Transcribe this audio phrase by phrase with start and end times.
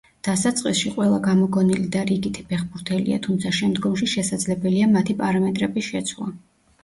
[0.25, 6.31] დასაწყისში ყველა გამოგონილი და რიგითი ფეხბურთელია, თუმცა შემდგომში შესაძლებელია მათი პარამეტრების შეცვლა.